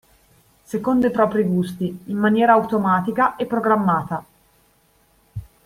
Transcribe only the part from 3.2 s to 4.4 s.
e programmata.